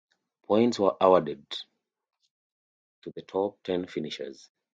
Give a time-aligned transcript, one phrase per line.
[0.47, 1.47] Points were awarded
[3.03, 4.49] to the top ten finishers.